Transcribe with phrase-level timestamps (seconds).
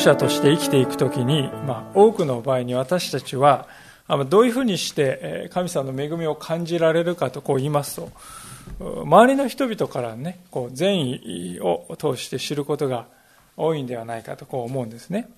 [0.00, 3.68] 者として生きていくときに、まあ、多くの場合に私たちは
[4.28, 8.10] どういうふうにして神様の恵みを感じられるかとこう言いますと
[8.80, 13.06] 周りの人々からねこう善意を通して知ることが
[13.56, 15.28] 多いんではないかとこう思うんですね。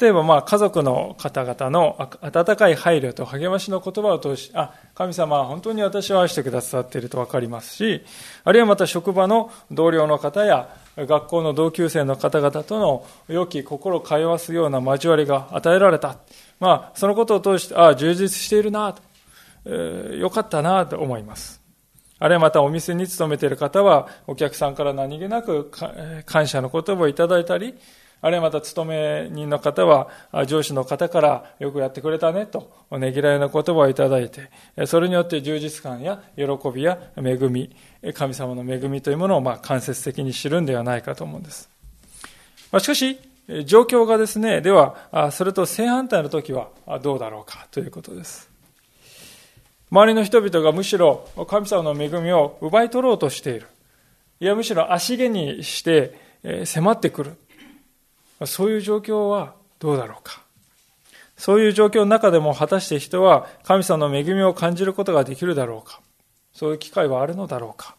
[0.00, 8.02] 例えばまあ家族の方々の温かい配慮と励ましの言葉を通しあ神様は本当に私を愛してくださっていると分かりますし
[8.44, 16.18] あるいはまた職場の同僚の方や学校の同級生の方々との良き心を通わすような交わりが与えられた。
[16.60, 19.02] まあ、そのことを通して、ああ、充実しているなと、
[19.66, 21.60] えー、よかったなと思います。
[22.20, 25.70] あるいはまたお店に勤めている方は、お客さんから何気なく
[26.26, 27.74] 感謝の言葉をいただいたり、
[28.24, 30.08] あるいはまた勤め人の方は
[30.46, 34.50] 上司の方からよくやってくれたねとねぎらいの言葉をいただいて
[34.86, 37.76] それによって充実感や喜びや恵み
[38.14, 41.68] 神様の恵みというものをま間接的に知るんではないかと思うんです、
[42.72, 43.18] ま、しかし
[43.66, 46.70] 状況がですねではそれと正反対の時は
[47.02, 48.48] どうだろうかということです。
[49.90, 53.66] 周りの人々がむしろ神様の恵みを奪い取ろうとしている。
[54.40, 56.14] いやむしろ足毛にして
[56.64, 57.36] 迫ってくる。
[58.46, 60.42] そういう状況はどうだろうか？
[61.36, 66.00] そういう状況の中でも果たして人は神様の恵みを感じることができるだろうか？
[66.52, 67.96] そういう機会はあるのだろうか？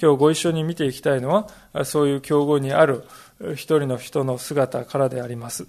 [0.00, 3.04] 今日ご一緒に見ていきたいのは、そういう境遇にある
[3.52, 5.66] 一人の人の姿からであります。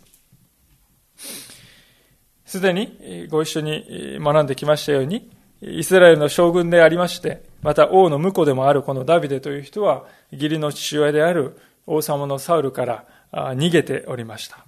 [2.45, 5.29] すでにご一緒に学んできましたように、
[5.61, 14.65] イスラエルの将軍でありまして、また王の婿でもあるこのダビデという人は、義理の父親である王様のサウルから逃げておりました。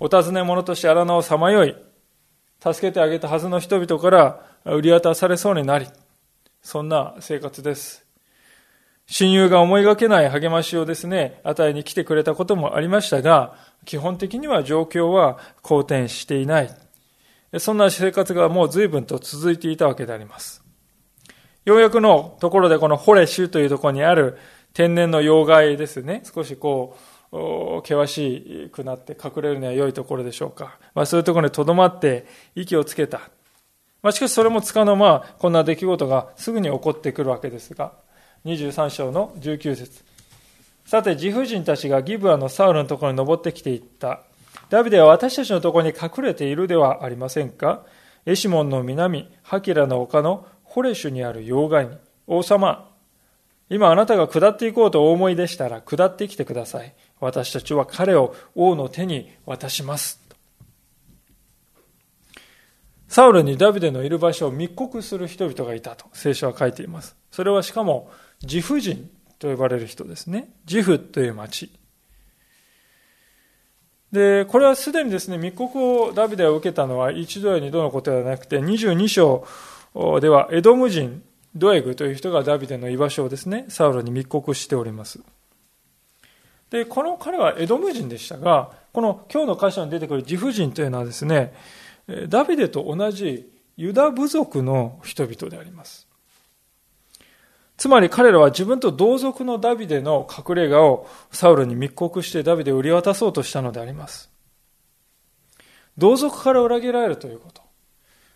[0.00, 1.76] お尋ね者として荒野をさまよい、
[2.60, 5.86] 助けてあげたはずの人々から売り渡されそうになり、
[6.62, 8.04] そんな生活です。
[9.06, 16.70] 親友が思いがけない励ましをですね、与えに来てくれたこともありましたが、基本的には状況は好転していない。
[17.58, 20.64] そんな生活がもう随分と続いていたわけであります。
[21.64, 24.38] ようやくのところでこのホレシュというところにある
[24.72, 27.13] 天然の妖怪ですね、少しこう、
[27.82, 30.78] 険しくなって隠れるには良いところでしょうか。
[30.94, 33.22] まあ、そういうところに留まって息をつけた。
[34.02, 37.92] まあ、しかしそれもつかの間、こんな出来事がすぐに起こってくるわけですが、
[38.44, 40.04] 23章の19節
[40.84, 44.20] さて、自婦人たちがギブアのサウルのところに登ってきていった。
[44.68, 47.84] ダビデは私たちのところに隠れているではありませんか
[48.26, 51.96] エシモンの南、ハキラの丘のホレシュにある妖怪に、
[52.26, 52.90] 王様、
[53.70, 56.94] 今あなたが下っていこうとお思いでしたら下ってきてください。
[57.20, 60.20] 私たちは彼を王の手に渡します。
[63.08, 67.16] サウルにダビデのいる場所を密告する人々がいたと聖書は書いています。
[67.30, 68.10] それはしかも
[68.42, 69.08] 自負人
[69.38, 70.48] と呼ばれる人ですね。
[70.66, 71.70] 自負という町。
[74.10, 79.46] で、これはすでにですね、密告をダビデは受けたのは一度や二度のことではなくて、22章
[80.20, 81.22] ではエドム人
[81.54, 85.20] ドエグという人がダビデの居場所をですね、サウルに密告しております。
[86.70, 91.54] で、この彼はエドム人でしたが、この今日の箇所に出てくる自負人というのはですね、
[92.28, 96.06] ダビデと同じユダ部族の人々であります。
[97.76, 104.30] つまり彼らは自分と同族のダビデの隠れ家をサウルに密告してダビデを売り渡そうとしたのであります。
[105.98, 107.62] 同族から裏切られるということ。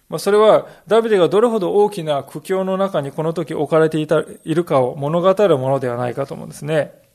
[0.08, 7.07] まあ、それはダビデがどれほど大きな苦境の中にこの時置かれていたいるかを物語るものではないかと思うんですね。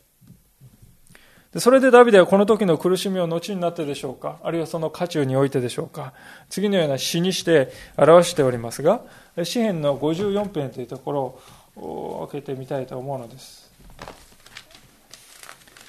[1.58, 6.14] それでダビデはこの時の苦しみを後になってでしょうか、あるいはその渦中においてでしょうか、
[6.50, 9.02] 次のような詩にして表しておりますが、
[9.44, 11.40] 詩篇の54編というところ
[11.76, 13.72] を開けてみたいと思うのです。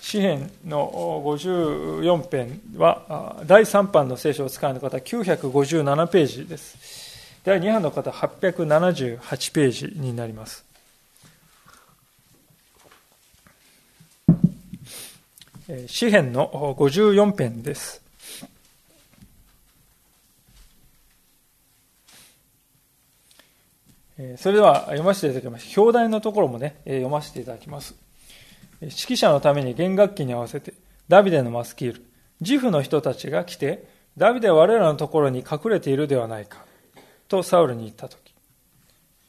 [0.02, 7.40] 詩篇の54編は、第3版の聖書を使う方、957ページです。
[7.42, 10.73] 第2版の方、878ページになります。
[15.86, 18.02] 詩編の54編です。
[24.36, 25.80] それでは読ませていただきます。
[25.80, 27.94] 表題のところもね、読ませていただきます。
[28.80, 30.74] 指揮者のために弦楽器に合わせて、
[31.08, 32.04] ダビデのマスキール、
[32.42, 33.88] ジフの人たちが来て、
[34.18, 36.64] ダビデは我らのところに隠れているではないか。
[37.26, 38.34] とサウルに言ったとき。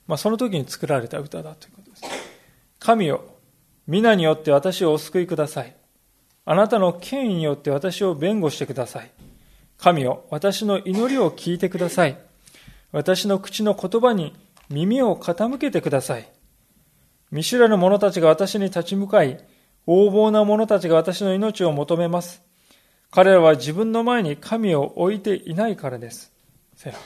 [0.06, 2.04] まあ、その時に作られた歌だということです。
[2.80, 3.24] 神よ、
[3.88, 5.74] 皆によって私をお救いください。
[6.46, 9.12] あなたの権威によって私を弁護してください。
[9.78, 12.18] 神よ、私の祈りを聞いてください。
[12.92, 14.34] 私の口の言葉に
[14.70, 16.30] 耳を傾けてください。
[17.32, 19.44] 見知らぬ者たちが私に立ち向かい、
[19.88, 22.42] 横暴な者たちが私の命を求めます。
[23.12, 26.32] 彼らは自分の前に神を置いていないからです。
[26.76, 26.98] セラ。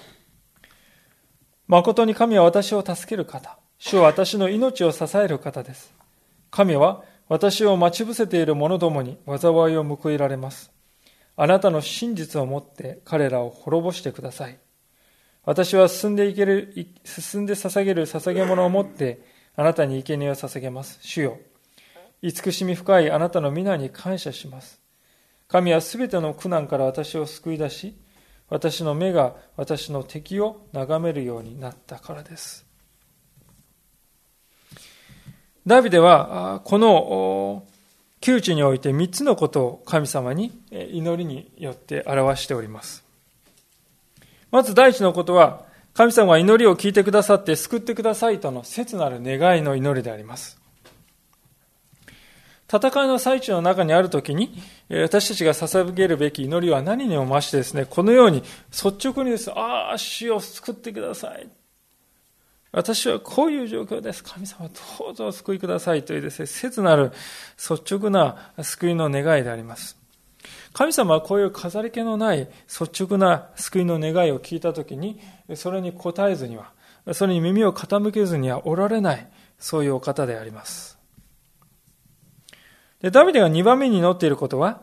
[1.68, 3.57] 誠に神は私を助ける方。
[3.77, 5.94] 主は私の命を支える方です。
[6.51, 10.71] 神は私を待ち伏せている者どもに災いを報いられます。
[11.37, 14.57] あなたの真実をもって彼らを慈ぼしてください。
[15.45, 16.73] 私は進んでいける、
[17.05, 19.21] 進んで捧げる捧げ物を持って
[19.55, 20.99] あなたに生贄を捧げます。
[21.01, 21.37] 主よ。
[22.21, 24.81] 慈しみ深いあなたの皆に感謝します。
[25.47, 27.95] 神はすべての苦難から私を救い出し、
[28.49, 32.69] 私の目が私の敵を眺めるようになったからです。
[35.69, 37.63] ダビデは、この
[38.21, 43.06] 窮地において3つのことを神様に祈りによって表しております。
[44.50, 45.63] まず第一のことは、
[45.94, 50.60] 神様は祈りを聞いてくださって救ってくださいとの切なる願いの祈りであります。
[52.68, 61.48] 戦いの最中の中にあるときに、私たちが捧げるべき祈りは何にも増してですね、このように率直にです、ああ、死を救ってください。
[62.71, 64.24] 私はこういう状況です。
[64.24, 64.69] 神様、
[65.00, 67.12] どうぞお救いくださいというですね、切なる
[67.57, 69.98] 率直な救いの願いであります。
[70.74, 75.19] 神様はこういう飾り気のない率直な救いの願いを聞いたときに、
[75.56, 76.71] それに応えずには、
[77.13, 79.27] それに耳を傾けずにはおられない、
[79.57, 81.00] そういうお方であります。
[83.01, 84.81] で、ダビデが2番目に祈っていることは、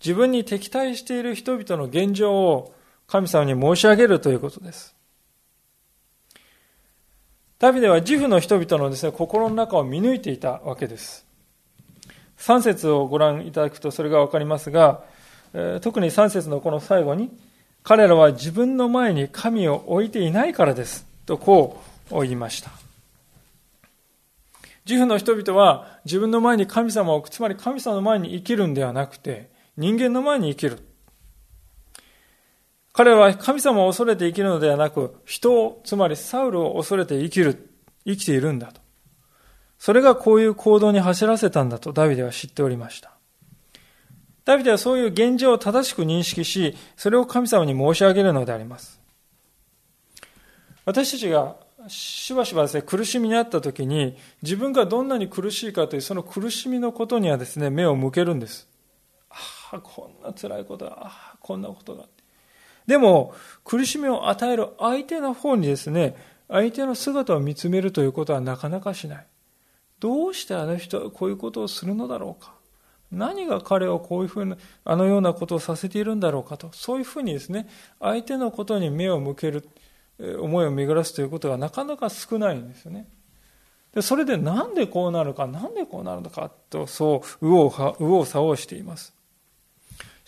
[0.00, 2.74] 自分に敵対している人々の現状を
[3.06, 4.97] 神様に申し上げるということです。
[7.58, 11.26] ダビデは自負の人々のですね、心の中を見抜いていたわけです。
[12.38, 15.02] 3節をご覧いただくとそれがわかりますが、
[15.80, 17.36] 特に3節のこの最後に、
[17.82, 21.04] 彼らは自分の前に神を置いていないからです。
[21.26, 21.82] とこ
[22.12, 22.70] う言いました。
[24.86, 30.87] 自負の人々は自分の前に神様を置く、つまり神様の前に生きるんではなくて、人間の前に生きる。
[32.98, 37.70] 彼は神様を恐れて生きるのではなく、人を、つまりサウルを恐れて生きる、
[38.04, 38.80] 生きているんだと。
[39.78, 43.12] それがこういう行動に走らせたんだとダビデは知っておりました。
[44.44, 49.00] ダビデはそういう現状を正しく認識し、それを神様に申し上げるのであります。
[50.84, 51.54] 私たちが
[51.86, 58.66] しばしばですね、苦しみにあった時に、自分がどんなに苦しいかという、その苦しみのことにはですね、目を向けるんです。
[59.30, 59.36] あ
[59.76, 60.98] あ、こんな辛いことだ。
[61.00, 62.02] ああ、こんなことだ。
[62.88, 66.16] でも、苦しみを与える相手の方にですね、
[66.48, 69.26] 相手の姿を見つめるということはなかなかしない。
[70.00, 72.54] どうしてあの人はこういうことをするのだろうか。
[73.12, 76.70] 何が彼をこういうふうな、あのようなことをさせているんだろうかと。
[76.72, 77.68] そういうふうにですね、
[78.00, 79.68] 相手のことに目を向ける。
[80.18, 83.06] 思いを巡らすということがなかなか少ないんですよね。
[83.94, 89.14] でそれでなんでこうなるか、なんでこうなるのかと、そう、右往右往左往しています。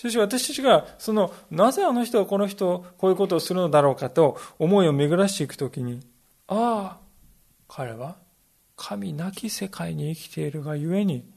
[0.00, 6.01] しかし私たちが、その、なぜあの人はこの人、こういうことをするのだろうかと思いを巡らしていくときに、
[6.48, 6.98] ああ、
[7.69, 8.17] 彼は
[8.77, 11.31] 神なき世界に生きているがゆえに、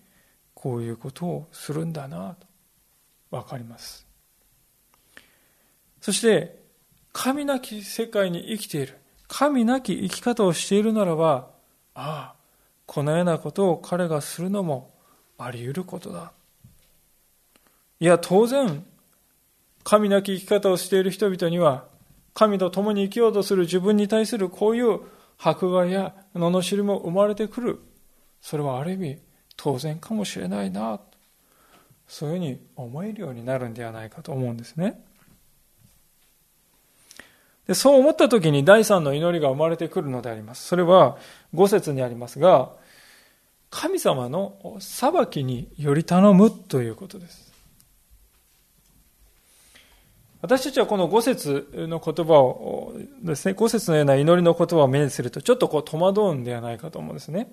[0.54, 2.48] こういうことをするんだなと、
[3.36, 4.08] わかります。
[6.00, 6.58] そして、
[7.12, 8.98] 神なき世界に生きている。
[9.28, 11.50] 神なき生き方をしているならば、
[11.96, 12.36] ああ、
[12.86, 14.94] このようなことを彼がするのも
[15.38, 16.32] あり得ることだ。
[18.00, 18.86] いや、当然、
[19.84, 21.86] 神なき生き方をしている人々には、
[22.34, 25.00] 神と共に生きようとする自分に対するこういう
[25.38, 27.80] 迫害や罵りも生まれてくる。
[28.42, 29.20] それはある意味
[29.56, 31.00] 当然かもしれないな。
[32.08, 35.02] そういうふうに思えるようになるんではないかと思うんですね。
[37.68, 40.68] でそう思った時に第三の祈りが生まれてくるのであります。
[40.68, 41.18] それは
[41.54, 42.72] 五節にありますが、
[43.70, 47.43] 神様の裁きにより頼むということです。
[50.44, 57.48] 私たちはこの五節の言葉をですね、五節のような祈りの言葉を目にすると、ちょっとこう戸惑うんではないかと思うんですね。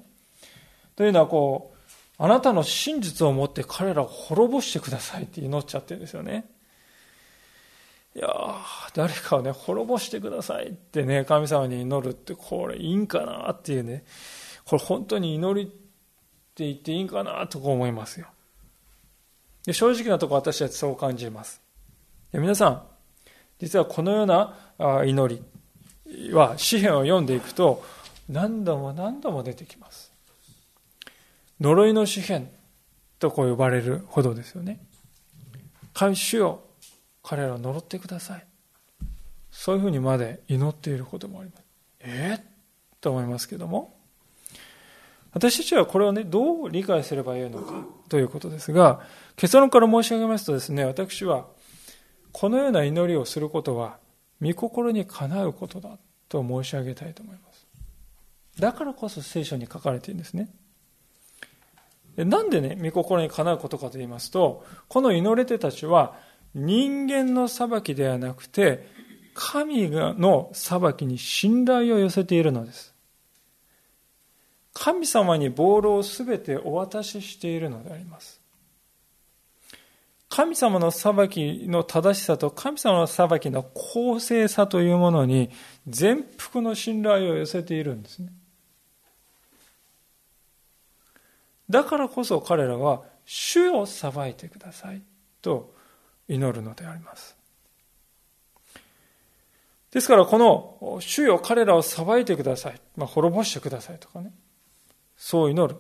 [0.97, 1.79] というのはこう、
[2.19, 6.47] あなたの真実を持って彼らを滅ぼしてくださいって祈っちゃってるんですよね。
[8.17, 8.29] いや
[8.93, 14.03] 誰かをね、滅ぼしてくださいってね、神様に祈るって、これいいんかなっていうね、
[14.65, 15.71] これ本当に祈りっ
[16.57, 18.27] て言っていいんかなと思いますよ。
[19.65, 21.70] で正直なところ私たちそう感じます。
[22.33, 22.83] 皆さん、
[23.59, 24.55] 実はこのような
[25.05, 25.43] 祈
[26.07, 27.85] りは詩篇を読んでいくと
[28.29, 30.13] 何度も何度も出てきます。
[31.61, 32.49] 呪いの詩篇
[33.19, 34.81] とこう呼ばれるほどですよね。
[35.93, 36.63] 神主よ、
[37.23, 38.47] 彼らを呪ってください。
[39.51, 41.65] そういうふうにまで祈っていることもあります。
[41.99, 42.43] えー、
[43.01, 43.97] と思いますけども。
[45.33, 49.01] 私たちはこれをね、どう理解すればよいのかということですが、
[49.37, 51.47] 結論から申し上げますとですね、私は、
[52.41, 53.99] このような祈りをすることは、
[54.41, 57.67] 御心にかなうことだと申し上げたいと思います。
[58.59, 60.49] だからこそ聖書に書かれているんですね。
[62.17, 66.17] なんでね、御心にかなうことかと言いますと、この祈り手たちは、
[66.55, 68.89] 人間の裁きではなくて、
[69.35, 72.95] 神の裁きに信頼を寄せているのです。
[74.73, 78.40] 神様にボールをすべてお渡ししているのであります。
[80.31, 85.51] 神様の裁きの正しさと神様の裁きの公正さというものに
[85.89, 88.33] 全幅の信頼を寄せているんですね。
[91.69, 95.03] だからこそ彼らは主を裁いてください
[95.43, 95.75] と
[96.29, 97.37] 祈るのであります。
[99.91, 102.81] ですからこの主よ彼らを裁いてください。
[102.97, 104.33] まあ、滅ぼしてくださいとかね。
[105.17, 105.77] そう祈る。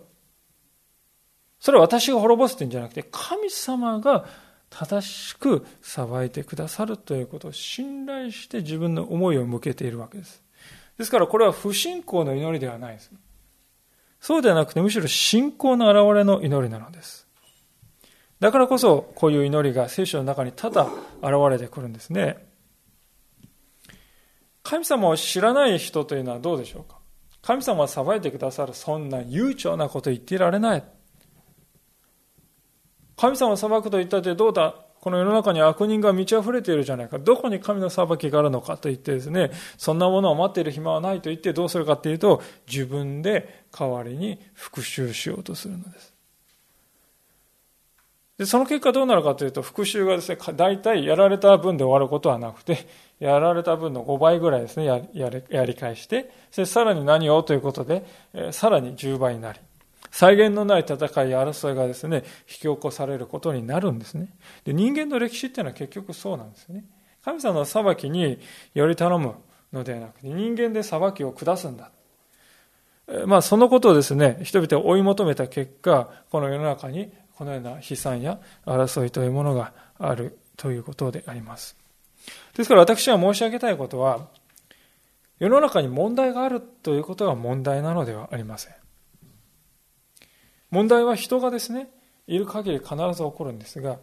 [1.60, 4.24] それは私が滅ぼすってんじゃなくて、神様が
[4.70, 10.42] 正しく裁いてくださるということを信頼して自分の思いを向けているわけです。
[10.96, 13.10] ですからこれは不信仰の祈りではないです。
[14.20, 17.26] そうではなくてむしろ信仰の表れの祈りなのです。
[18.38, 20.90] だからこそこういう祈りが聖書の中に多々
[21.22, 22.46] 現れてくるんですね。
[24.62, 26.98] 神様を知らない人というのはどうでしょうか？
[27.42, 30.84] 神様は裁いてくださる、そんな悠長なこと言っていられない。
[33.20, 34.74] 神様を裁くと言ったってどうだ？
[35.02, 37.18] この世の中に悪人が満ち溢れているじゃないか。
[37.18, 46.14] どこに神の裁きがあるのかと言ってですね、そんなものを待っている暇はないと言ってどうするかというと、自分で代わりに復讐しようとするのです。
[48.38, 52.86] で、その結果どうなるかというと、復讐がですね、大体やられた分で終わることはなくて、
[53.18, 58.06] やられた分の5倍ぐらいですね、やり返して、そさらに何をということで、
[58.52, 59.60] さらに10倍になり、
[60.10, 64.28] 再現のない戦いや争いがですね、引き起こされることになるんですね。
[64.64, 66.84] で人間の歴史っていうのは結局そうなんですね。
[67.24, 68.38] 神様の裁きに
[68.74, 69.34] より頼む
[69.72, 71.90] のではなくて、人間で裁きを下すんだ。
[73.26, 81.76] まあ、そのことをですね、人々を追い求めた結果、この世の中にこのような悲惨や争いというものがあるということであります。
[82.54, 84.28] ですから私は申し上げたいことは、
[85.38, 88.74] 世の中に問題があるということが問題なのではありません。
[90.70, 91.90] 問題は人がですね、
[92.26, 93.98] いる限り必ず起こるんですが、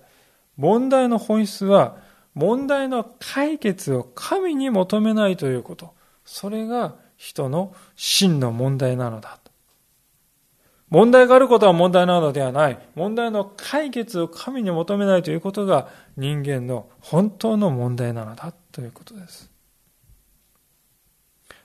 [0.57, 1.97] 問題の本質は、
[2.33, 5.93] 問題の解決を神に求めないということ。
[6.23, 9.39] それが人の真の問題なのだ。
[10.89, 12.79] 問題があることは問題なのではない。
[12.95, 19.51] 問題の解決を神に求めないということが人間の本当の問題なのだということです。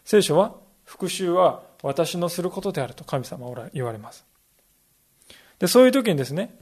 [0.04, 0.54] 聖書は
[0.84, 4.24] 復讐は私のすることであると神様は言われます。
[5.62, 6.52] で、そういう時にですね、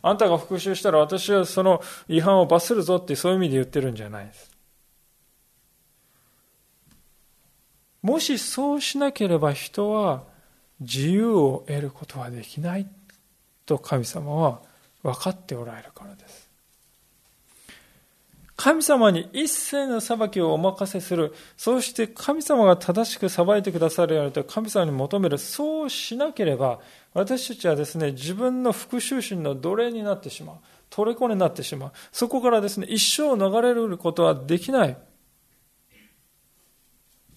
[0.00, 4.50] あんたが復讐したら私はその違反を罰するぞってそういう意味で言ってるんじゃないです。
[8.00, 10.24] もしそうしなければ人は
[10.80, 12.88] 自由を得ることはできない
[13.66, 14.62] と神様は
[15.02, 16.43] 分かっておられるからです。
[18.56, 21.34] 神様に一切の裁きをお任せする。
[21.56, 25.38] そうして神様が正しく裁いてくださるようにと神様に求める。
[25.38, 26.80] そうしなければ、
[27.14, 30.56] 私たちはですね、自分の復讐心の奴隷になってしまう。
[30.90, 31.92] 虜になってしまう。
[32.12, 34.96] そこからですね、一生逃れることはできない。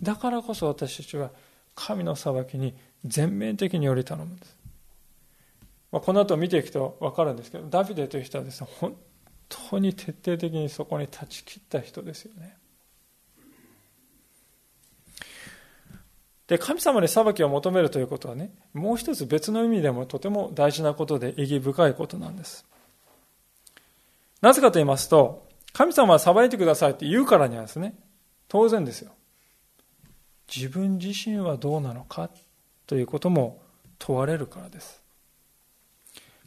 [0.01, 1.31] だからこそ私たちは
[1.74, 4.55] 神の裁きに全面的により頼むんです。
[5.91, 8.95] まあ、この後見ていくと分かるんですけど、ダビデという人はですね、本
[9.49, 12.57] 当に徹底的にそこに立ち切った人ですよね。
[16.47, 22.65] で、神様に裁きを求めるということはね、もう一つ別の意味でもとても大事なことで意義深いことなんです。
[24.41, 27.95] なぜかと言いますと、神様は裁いてくださいって言うからにはですね、
[28.47, 29.11] 当然ですよ。
[30.53, 32.29] 自分自身はどうなのか
[32.85, 33.61] ということも
[33.99, 35.01] 問われるからです。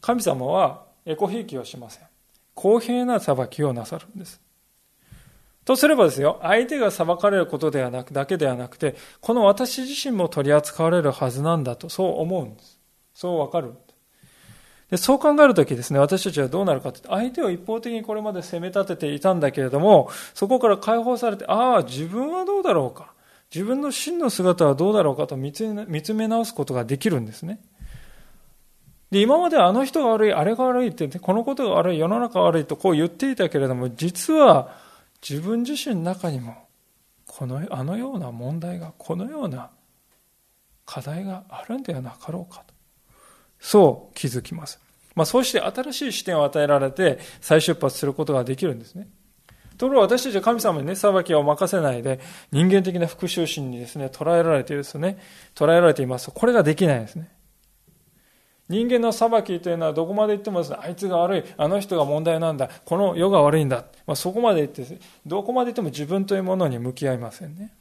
[0.00, 2.09] 神様はエコひいきをしません。
[2.54, 4.40] 公平な裁きをなさるんです。
[5.64, 12.80] とすればですよ、相手が裁かれることではなく、だけではなくて、この私自身も取り扱われるはずなんだと、そう思うんです。
[13.14, 13.74] そうわかる。
[14.90, 23.12] でそう考えるときですね、私たちはどうなるかって、相手を一方的にこれまで責め立てていたんだけれども、そこから解放されて、ああ、自分はどうだろうか。
[23.54, 25.64] 自分の真の姿はどうだろうかと見つ
[26.14, 27.60] め直すことができるんですね。
[29.10, 34.76] で、今まであの人が悪い、あれが悪いって、このことが悪い、世の中が悪いとこう言っていたけれども、実は
[35.26, 36.56] 自分自身の中にも、
[37.26, 39.70] この、あのような問題が、このような
[40.86, 42.74] 課題があるんではなかろうかと。
[43.60, 44.80] そう気づきます。
[45.14, 49.08] まあ、そうして新しい視点を与えられて再出発することができるんですね。
[49.76, 52.20] ところが私たちは神様にね、裁きを任せないで、
[52.52, 55.18] 人間的な復讐心にですね、捉えられているですね、
[55.54, 57.30] 捉えられていますと、これができないですね。
[58.70, 63.84] 人間の裁きというのはどこまで行ってもですね、あいつが悪い、あの人が問題なんだ、この世が悪いんだ。
[64.06, 67.74] まあ、そこまで行って、どこまで行っても自分というものに向き合いませんね。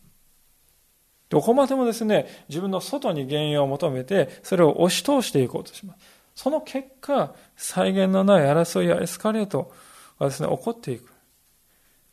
[1.30, 6.00] どこまでもですね、自分の外に原因を求めて、それを押し通していこうとします。
[6.34, 9.72] その結果、再現のない争いやエスカレート
[10.20, 11.14] がですね、起こっていく。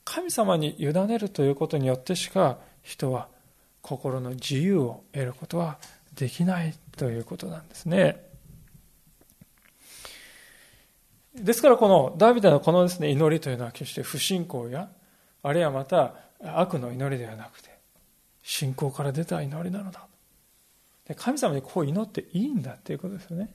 [0.04, 3.28] 神様に委ねるということによってしか、人は
[3.80, 5.78] 心の自由を得ることは
[6.14, 8.25] できないということなんですね。
[11.36, 14.88] ですからこのダビデのこのですね、祈りというのは決して不信仰や、
[15.42, 17.70] あるいはまた悪の祈りではなくて、
[18.42, 20.06] 信仰から出た祈りなのだ。
[21.06, 23.50] で神様にこう祈っていいんだということですよね。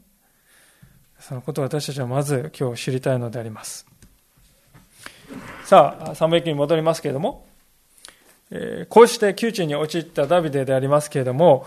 [1.19, 3.85] そのことを私たちはまず今日知りたいのであります。
[5.65, 7.45] さあ、サムエ記に戻りますけれども、
[8.89, 11.65] こうして窮地に陥ったダビデでありますけれども、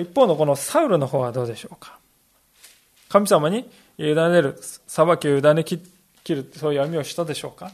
[0.00, 1.98] 一方のこのサウルの方はどうでしょうか。
[3.08, 5.82] 神様に委ねる、裁きを委ね切
[6.28, 7.72] る、そういう闇をしたでしょうか？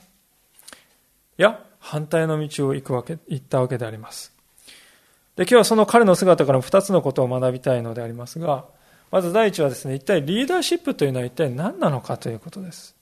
[1.39, 4.33] いや、反対の道を行くわけ、行ったわけであります。
[5.37, 8.67] で、今日はその彼の姿から2つのことを学びたいのでありますが、
[9.11, 12.95] まず第一はですね、一体リーダーシップというのは一体何なのかということです。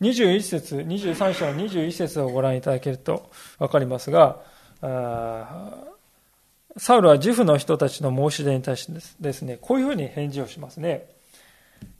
[0.00, 4.40] 21節、23章の21節をご覧いただけるとわかりますが、
[6.76, 11.08] サウルはジフの人たちの申し出に対してですね、こういうふうに返事をしますね。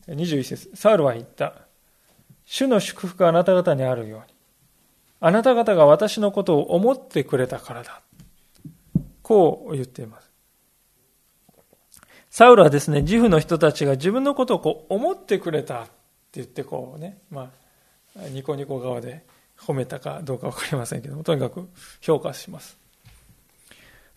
[0.07, 1.55] 21節、サウルは言った。
[2.45, 4.35] 主の祝福があなた方にあるように。
[5.21, 8.01] あなた方が私のことを思ってくれたからだ。
[9.23, 10.31] こう言っています。
[12.31, 15.91] サウルはですね、自負の人たちが自分のことをこう思ってくれたって
[16.35, 17.51] 言ってこうね、ま
[18.17, 19.25] あ、ニコニコ顔で
[19.59, 21.69] 褒めたかどうかわかりませんけども、とにかく
[22.01, 22.80] 評価します。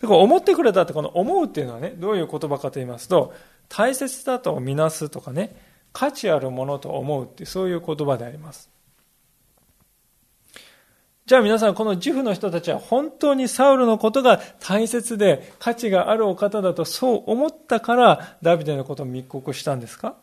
[0.00, 3.32] でこう思ってくれたってこの思うっていうのはね、どういう言葉かと言いますと、
[3.68, 5.56] 大切だとみなすとかね、
[5.92, 8.68] 価値あるものと思うってそういう言葉であります。
[11.26, 20.16] じゃあ皆さん、この自負の人たちは本当にサウルのことが大切で価値があるお方だとそう思ったからダビデのことを密告したんですか？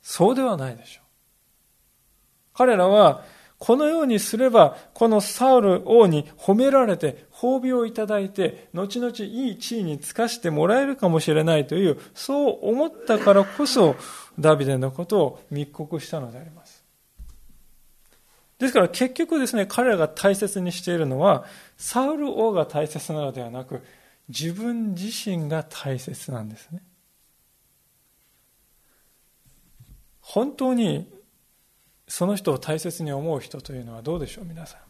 [0.00, 1.04] そうではないでしょう。
[2.54, 3.22] 彼らは
[3.60, 13.96] このようにすれば、このサウル王に褒められて、褒美をいただいて、後々いい地位につかしてもらえるかもしれないという、そう思ったからこそ、
[14.38, 16.82] ダビデのことを密告したのであります。
[18.58, 21.44] ですから結局ですね、彼らが大切にしているのは、
[21.76, 23.82] サウル王が大切なのではなく、
[24.30, 26.82] 自分自身が大切なんですね。
[30.22, 31.12] 本当に
[32.10, 34.80] その人を大切に思う人というのはどうでしょう、皆さん。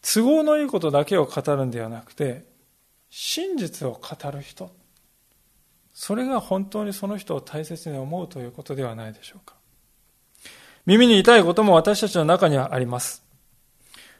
[0.00, 2.46] 都合のいいことだけを語るんではなくて、
[3.10, 4.74] 真実を語る人。
[5.92, 9.56] それが本当にその人を大切に思うということではないでしょうか。
[10.86, 13.22] 耳に痛いことも私たちの中にはあります。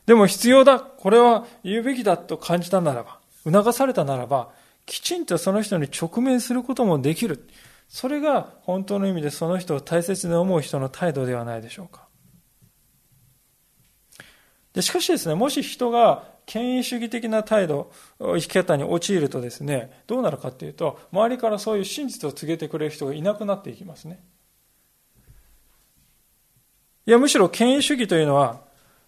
[0.05, 4.51] でも必要だ、これは言うべきだと感じたならば、促されたならば、
[4.85, 7.49] きちんとその人に直面することもできる。
[7.89, 12.09] それが本当の意味でその人を大切に思う人の態度ではないでしょうか。
[14.73, 24.23] でしかしですね、もし人が権威主義的な態度、生き方に陥るとですね、どうなるかっていうと、周りからそういう真実を告げてくれる人がいなくなっていきますね。
[27.07, 28.63] いや、むしろ権威主義というのは、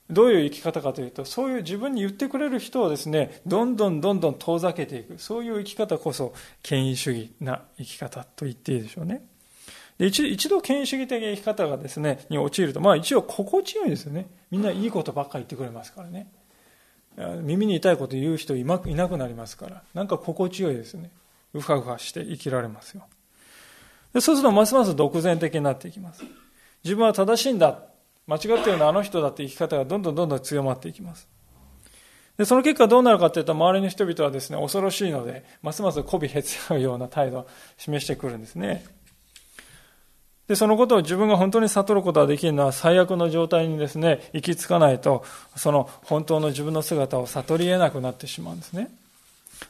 [0.09, 5.19] どういう生き方かというと、そういう自分に言ってくれる人をですね、どんどんどんどん遠ざけていく。
[5.19, 9.23] そういう生き方こそ、権威主義な生き方と言っていいでしょうね。
[9.99, 14.27] で一一度権威主義的な生き方がですね、に陥ると、まあ一応心地よいですよね。
[14.51, 16.31] みんないいことばっかり言ってくれますからね。
[17.43, 21.11] 耳に痛いこと言う人いなくなりますから、なんか心地よいですね。
[21.55, 23.05] うふわうふわして生きられますよ。
[24.13, 26.23] でそうするとますます独善的になっていきます。
[26.85, 27.83] 自分は正しいんだ。
[28.27, 31.29] 間違っているのはあの人だって生き方がどんどんどんどん強まっていきます。
[32.37, 37.47] で、その結果どうなるかというと、周りの人々はですね、恐ろしいので、ますます媚びへつらうような態度を
[37.79, 38.85] 示してくるんですね。
[40.49, 45.25] で、そのことを自分が本当に悟ることができるのは最悪の状態にですね、行き着かないと、
[45.57, 48.91] その本当の自分の姿を悟り得なくなってしまうんですね。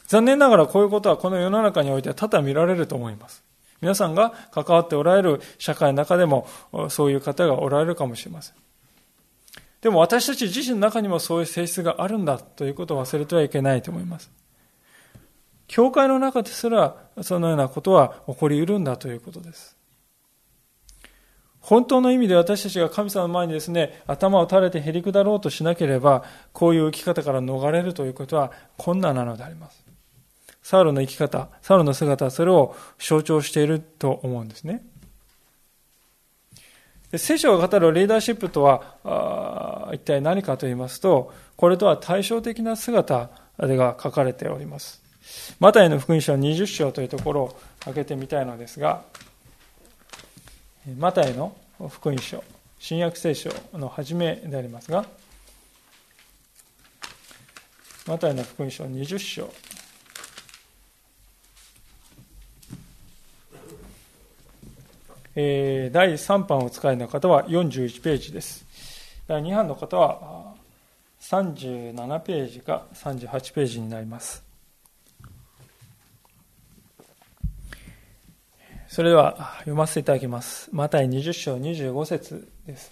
[0.08, 3.42] 残念ながらこういうことはこの世の中においては多々見られると思います。
[3.80, 6.46] 皆さんが関わっておられる社会の中でも
[6.88, 8.54] そういう方がおられるかもしれません。
[9.80, 14.30] でも私たち自身の中にもそういう性質があるんだということを忘れてはいけないと思います。
[15.68, 19.76] 教会の中ですらそのようなことは起こり得るんだということです。
[21.60, 29.85] 本当の意味で私たちが神様の前にですね、頭を垂れてへりくだろうとしなければ、こういう生き方から逃れるということは困難なのであります。
[30.66, 34.84] サウルの生き方、サウルの姿それを象徴していると思うんですね。
[37.12, 45.00] で聖書が語るリーダーシップとは一体何かと言いますと、これとは対照的な姿が書かれております。
[45.60, 49.04] マタイの福音書20章というところを開けてみたいのですが、
[50.98, 51.54] マタイの
[51.90, 52.42] 福音書、
[52.80, 55.06] 新約聖書の初めでありますが、
[58.08, 59.48] マタイの福音書20章、
[65.38, 68.64] えー、第3版を使いの方は41ページです。
[69.28, 70.54] 第2版の方は
[71.20, 74.42] 37ページか38ページになります。
[78.88, 80.70] それでは読ませていただきます。
[80.72, 82.90] マタイ20章25節です。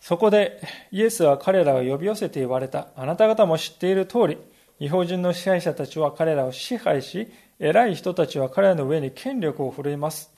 [0.00, 2.88] そこでイエスは彼らを呼び寄せて言われた。
[2.96, 4.38] あなた方も知っている通り、
[4.82, 7.28] 違法人の支配者たちは彼らを支配し、
[7.60, 10.34] 偉い人たちは彼らの上に権力を振るいます。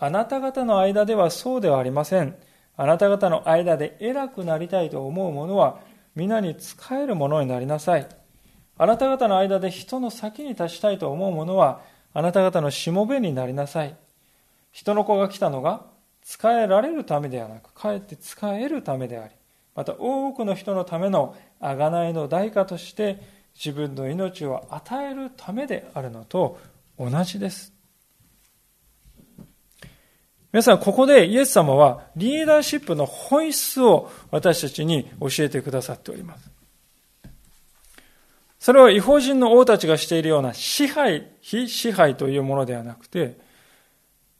[0.00, 2.34] あなた方の間ではそうではありません。
[2.76, 5.78] あなた方の間で偉くなりたいと思う者は、
[6.16, 8.08] 皆に仕えるものになりなさい。
[8.78, 11.80] あなた方の間で人の先に立ちたいと思う者は、
[12.14, 13.94] あなた方のしもべになりなさい。
[14.72, 15.86] 人の子が来たのが、
[16.24, 19.34] 使えられるためではなく、かえって使えるためであり、
[19.76, 26.60] また多くの人のための贖いの代価として、自分の命を与えるためであるのと
[26.96, 27.72] 同じです。
[30.52, 36.50] 皆さん、ここでイエス様はリーダーシップの本質を私たちに教えてくださっております。
[38.60, 43.38] それは違法人の王たちがしているような支配、非支配というものではなくて、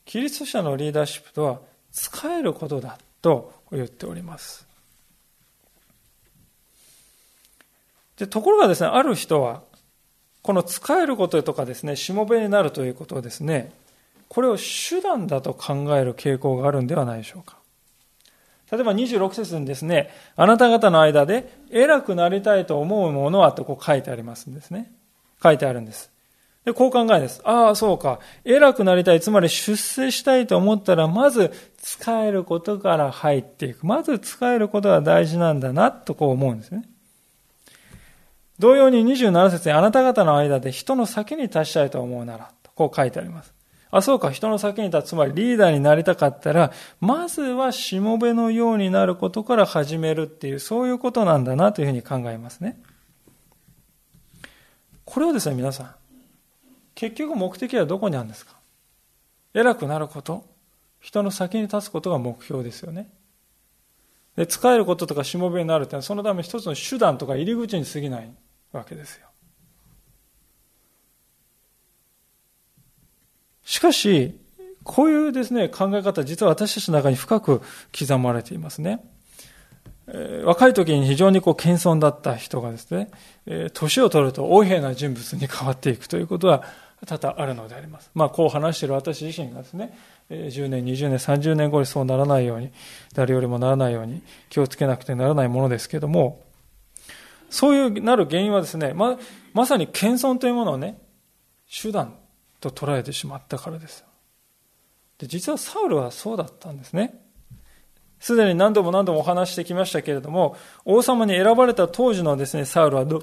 [0.05, 4.68] キリスト者のリーダーシップとは使えることだと言っております。
[8.19, 9.63] でところがですね、ある人は、
[10.43, 13.73] この使えることとかですね、しもべになるということをですね、
[14.29, 17.59] これを手段だと考える傾向があるんではないでしょうか。
[18.71, 24.93] 例えば26節にですね、あなた方の間で偉くなりたいと思うものはとこう書いてありますんですね。
[25.43, 26.11] 書いてあるんです。
[26.65, 27.41] で、こう考えです。
[27.45, 28.19] ああ、そうか。
[28.45, 29.21] 偉くなりたい。
[29.23, 33.87] つまり出世したいと思ったら、まず使えることから入っていく。
[33.87, 36.83] まず使えることが大事なんだな、とこう思うんですね。
[38.59, 43.55] 同様に27節にあなた方の間で人の先に立ちたいと思うなら、とこう書いてあります。
[43.91, 52.83] あ、そうか、人の先に立つ、つまりリーダーになりたかったら、まずはしもべのようになることから始めるっていう、そういうことなんだなというふうに考えますね。
[55.07, 55.95] これをですね、皆さん、
[56.95, 58.57] 結局目的はどこにあるんですか？
[59.55, 60.45] 偉くなること、
[61.01, 63.09] 人の先に立つことが目標ですよね。
[64.37, 68.31] で、使えることとかしもべになるってのは、そのため一つの手段とか入り口に過ぎない
[68.73, 69.27] わけですよ。
[73.65, 74.39] しかし、
[74.83, 77.61] こういうですね、考え方、実は私たちの中に深く
[77.99, 79.05] 刻まれていますね。
[80.45, 83.11] 若い時に非常にこう謙遜だった人がですね、
[83.47, 86.65] え、年を取ると横柄な人物に変わっていくということは
[87.07, 88.11] 多々あるのであります。
[88.15, 89.97] まあ、こう話している私自身がですね、
[90.31, 92.73] 10年、20年、30年後にそうならないように、
[93.13, 96.43] 誰よりもならないように気をつけなくてならないものですけども、
[97.51, 99.19] そういうなる原因はですね、ま、
[99.55, 100.99] まさに謙遜というものをね、
[101.71, 102.15] 手段
[102.61, 104.05] と捉えてしまったからです。
[105.19, 107.21] で実はサウルはそうだったんですね。
[108.21, 113.23] すでに何度も何度もお話してきましたけれども、王様に選ばれた当時のですね、サウルはど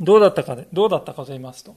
[0.00, 1.74] どうだったかで、どうだったかと言いますと、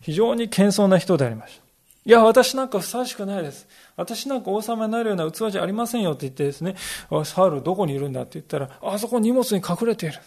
[0.00, 1.62] 非常に謙遜な人でありました。
[2.04, 3.66] いや、私なんかふさわしくないです。
[3.96, 6.76] 私なんか王様になるような器じゃありませんよって言ってですね、
[7.24, 10.18] サウルどこにいるんだって言ったら、あそこ荷物に隠れている。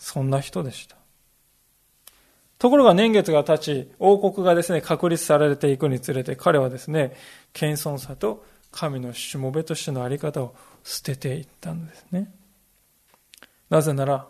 [0.00, 0.96] そんな人でした。
[2.58, 7.14] ところが年月が経ち、王国がですね、確立されていくにつれて、彼はですね、
[7.52, 12.32] 謙遜さと神のしもべとしてのあり方を捨てていったんですね。
[13.68, 14.26] なぜなら、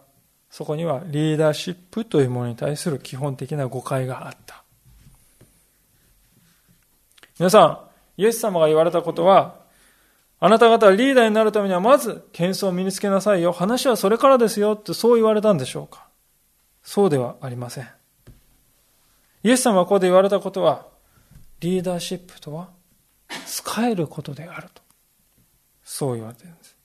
[0.50, 4.64] そこにはリーダーシップというものに対する基本的な誤解があった。
[7.38, 7.64] 皆さ
[8.18, 9.59] ん、イエス様が言われたことは、
[10.42, 13.52] あなた方はリーダーになるためにはまず謙遜を身につけなさいよ。
[13.52, 16.08] 話はそれからですよってそう言われたんでしょうか？
[16.82, 17.88] そうではありません。
[19.42, 20.86] イエス様がここで言われたことは、
[21.60, 22.70] リーダーシップとは
[23.46, 24.82] 使えることであると。
[25.84, 26.76] そう言われているんです。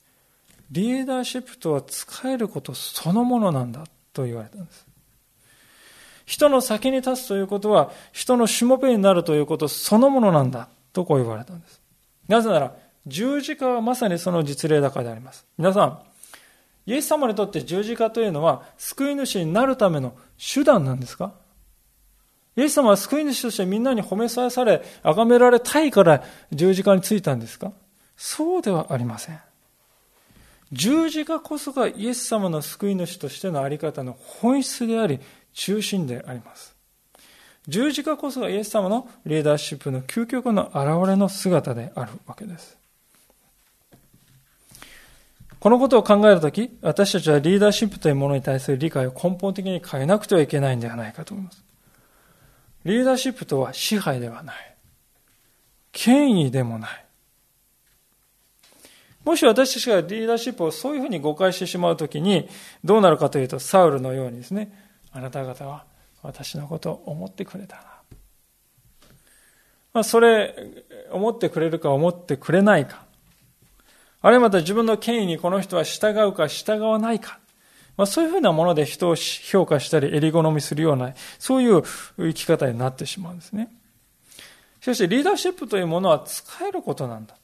[0.72, 4.86] リーダーシップとは使えることそのものなんだと言われたんです。
[6.26, 11.82] 人の先に立つということは、人のしもべになるということそのものなんだとこう言われたんです。
[12.28, 12.76] なぜなら、
[13.08, 15.46] 十字架はまさにその実例だからであります。
[15.58, 16.00] 皆さん、
[16.88, 21.34] イエス様にとって十字架というのは救い主になるための手段なんですか？
[22.56, 27.72] イエス様は救い主としてみんなに褒めさえされ、崇められたいから十字架についたんですか？
[28.16, 29.40] そうではありません。
[30.72, 35.20] 十字架こそがイエス様の救い主としてのあり方の本質であり、
[35.54, 36.76] 中心であります。
[37.68, 42.78] 十字架こそがイエス様のリーダーシップの究極の現れの姿であるわけです。
[45.60, 51.64] このことを考えるとき、私たちはリーダーシップというものに対する理解を根本的に変えなくてはいけないんではないかと思います。
[52.84, 54.76] リーダーシップとは支配ではない。
[55.92, 57.06] 権威でもない。
[59.24, 62.48] もし私たちがリーダーシップをそういうふうに誤解してしまうときに、
[62.84, 64.72] どうなるかというと、サウルのようにですね、
[65.12, 65.86] あなた方は
[66.22, 67.82] 私のことを思ってくれたな。
[69.94, 70.54] まあ、それ、
[71.12, 73.05] 思ってくれるか思ってくれないか。
[74.26, 77.38] あるいはまた自分の権威にこの人は従うか従わないか。
[77.96, 81.84] まあ、そういうふうなもので人を評価したり、襟好みするような、そういう
[82.18, 83.70] 生き方になってしまうんですね。
[84.82, 87.36] しかし、リーダーシップというものは使えることなんだ。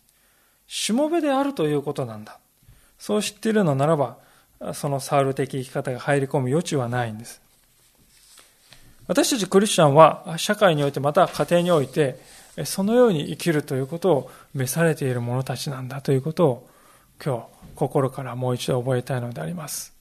[0.66, 2.40] しもべであるということなんだ。
[2.98, 4.18] そう知っているのならば、
[4.74, 7.42] そのサウル的生き方が入り込む余地はないんです。
[9.06, 12.20] 私たちクリスチャンは社会においてまた家庭において
[12.66, 16.71] そのように生きるということを召されている者たちなんだということを
[17.24, 19.94] 今日心からもう一度覚えたいのであります。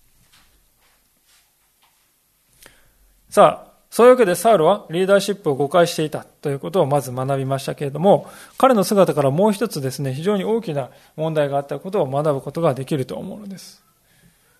[3.28, 13.82] さあ、そういうわけでサウルはリーダーシップを誤解していたということをまず学びましたけれども、彼の姿からもう一つですね、非常に大きな問題があったことを学ぶことができると思うのです。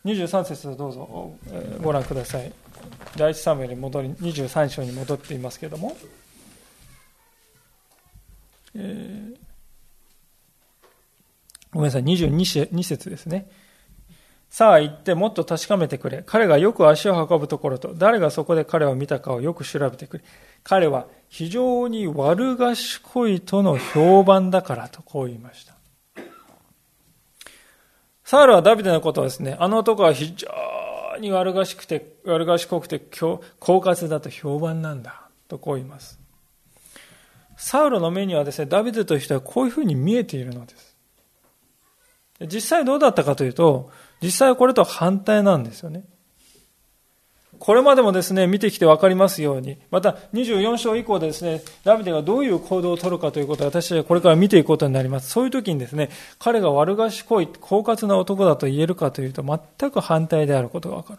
[0.04, 1.32] 23節どうぞ
[1.82, 2.52] ご覧ください。
[3.16, 5.96] 第一サムエルに戻り、23章に戻っていますけれども、
[8.74, 9.49] えー、
[11.72, 13.48] ごめんなさい、22節ですね。
[14.50, 16.24] さあ行ってもっと確かめてくれ。
[16.26, 20.24] 彼がよく足を運ぶところと、誰がそこで彼を見たかをよく調べてくれ。
[20.64, 25.76] 彼は非常に悪賢いとの評判だからとこう言いました。
[28.24, 30.48] サウルはダビデのことをですね、あの男は非常
[31.20, 35.28] に悪賢くて、悪賢くて、狡猾だと評判なんだ。
[35.46, 36.18] とこう言います。
[37.56, 40.89] サウルの目にはですね、ダビデという人はこういうふうに見えているのです。
[42.46, 43.90] 実際どうだったかというと、
[44.22, 46.04] 実際はこれと反対なんですよね。
[47.58, 55.28] これまでもですね、見てきて分かりますように、また24章以降でですね、ダビデがどういう行動をとるかということを私たちはこれから見ていくことになります。
[55.30, 61.18] そういう時にですね、彼が悪賢い、狡猾な男だと言えるかというと、全く反対であることが分かる。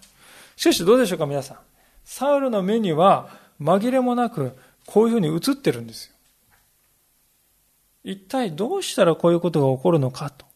[0.56, 1.58] しかしどうでしょうか、皆さん。
[2.06, 3.30] サウルの目には
[3.62, 4.58] 紛れもなく、
[4.88, 6.16] こういうふうに映ってるんですよ。
[8.04, 10.51] 一体どうしたらこういうことが起こるのかと。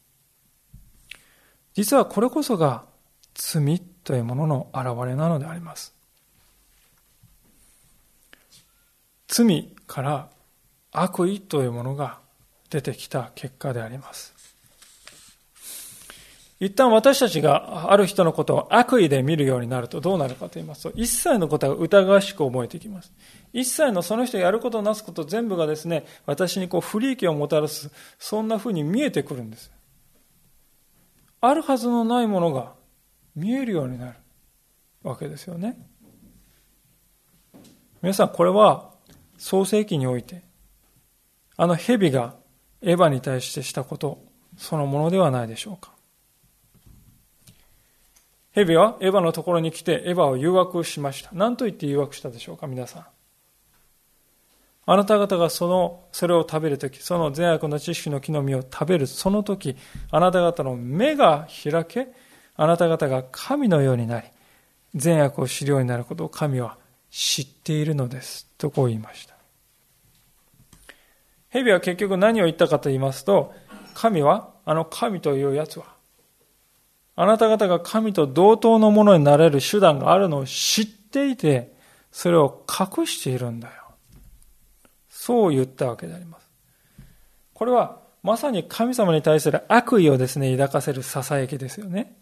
[1.76, 2.86] 実はこれこそが
[3.34, 5.94] 罪というものの現れなのであります。
[9.28, 10.30] 罪から
[10.94, 12.20] 悪意というものが
[12.70, 14.34] 出てきた結果であります。
[16.62, 23.12] 一旦私たちがある人のことを悪意で見るようになるとどうなるかと言いますと、一切のことが疑わしく思えてきます。
[23.52, 29.70] 一切のその人がやることなすこと全部がですね、私にこう不利益をもたらす、そんな風に見えてくるんです。
[31.48, 32.74] あるはずのないものが
[33.36, 34.18] 見えるようになる
[35.04, 35.78] わけですよね。
[38.02, 38.92] 皆さん、これは
[39.38, 40.44] 創世記において、
[41.58, 42.36] あの蛇が
[42.82, 44.24] エヴァに対してしたこと
[44.58, 45.94] そのものではないでしょうか。
[48.52, 51.30] 蛇はエヴァのところに来てエヴァを誘惑しました。
[51.34, 53.06] 何と言って誘惑したでしょうか、皆さん。
[54.88, 59.76] あなた方がその、それを食べるとき、その善悪の知識の木の実を食べる、そのとき、
[60.12, 62.08] あなた方の目が開け、
[62.56, 64.28] あなた方が神のようになり、
[64.94, 66.78] 善悪を知るようになることを神は
[67.10, 68.48] 知っているのです。
[68.58, 69.36] とこう言いました。
[71.50, 73.54] 蛇は結局何を言ったかと言いますと、
[73.96, 75.86] 神は、あの神というやつは、
[77.16, 81.74] あなた方が神と同等のものになれる手段があるのを知っていて、
[82.12, 83.85] それを隠しているんだよ。
[85.26, 86.48] そう言ったわけであります。
[87.56, 92.14] これはまさに神様に対する悪意をですね、抱かせる囁きですよね。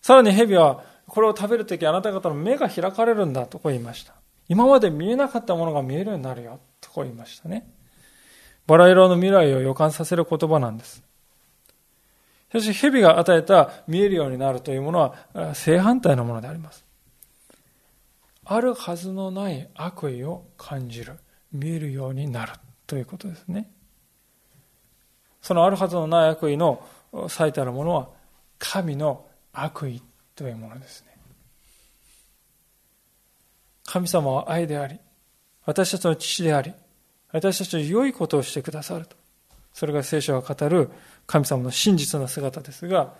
[0.00, 4.14] さらに蛇は、これを食べるときあなた方の目が開かれるんだとこう言いました。
[4.48, 7.68] 今まで見えなかったものが見えるようになるよとこう言いましたね。
[8.68, 11.02] バラ色の未来を予感させる言葉なんです。
[12.50, 15.00] しかし、蛇が与えた見えるようになるというもの
[15.34, 16.84] は正反対のものであります。
[18.44, 21.18] あるはずのない悪意を感じる、
[21.52, 22.52] 見えるようになる
[22.86, 23.70] ということですね。
[25.40, 26.86] そのあるはずのない悪意の
[27.28, 28.08] 最たるものは
[28.58, 30.02] 神の悪意
[30.34, 31.08] というものですね。
[33.84, 34.98] 神様は愛であり、
[35.64, 36.72] 私たちの父であり、
[37.32, 39.16] 私たちの良いことをしてくださると。
[39.72, 40.90] それが聖書が語る
[41.26, 43.14] 神様の真実な姿ですが、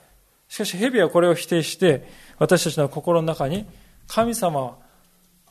[0.48, 2.08] しかし蛇はこれを否定して、
[2.38, 3.66] 私たちの心の中に、
[4.06, 4.81] 神様は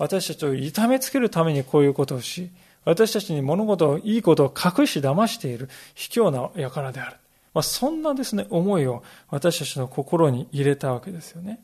[0.01, 2.49] 私たちを痛めつけるためにこういうことをし、
[2.85, 7.17] 私たちに物事を、いいことを隠し騙している卑怯な輩である。
[7.53, 11.63] まあ、そんなですね、思いを私たちの心に入れたわけですよね。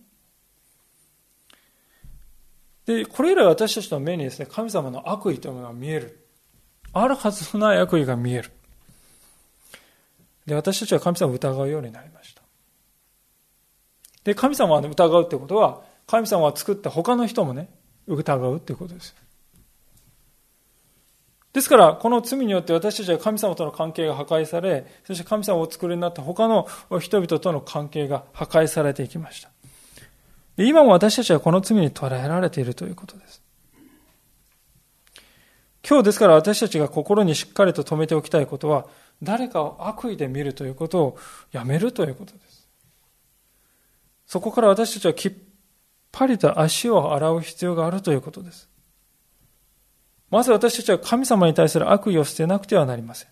[2.85, 6.23] で、これ以来私たちの目にですね、神様の悪意というものが見える。
[6.93, 8.51] あるはずのない悪意が見える。
[10.45, 12.43] で、私たちは神様を疑うようになりました。
[14.23, 17.69] で、神様を疑うってことは、神様が作った他の人もね、
[18.07, 19.15] 疑うってことです。
[21.53, 26.67] ですから、この罪によって私たちは神様との関係が破壊され、そして神様をお作りになった他の
[26.99, 29.49] 人々との関係が破壊されていきました。
[30.57, 33.41] 今も私たちはこの罪に捉えられているということです。
[35.87, 38.87] 今日ですから私たちが心にしっかりと留めておきたいことは、
[39.23, 41.17] 誰かを悪意で見るということを
[41.51, 42.67] やめるということです。
[44.27, 45.31] そこから私たちはきっ
[46.17, 48.67] ぱりと足を洗う必要があるということです。
[50.31, 53.29] まず私たちは神様に対する悪意を捨てなくてはなりません。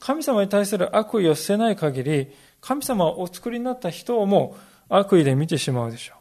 [0.00, 4.56] 神様に対する悪意を捨てない限り、神様をお作りになった人をも
[4.88, 6.14] 悪意で見てしまうでしょ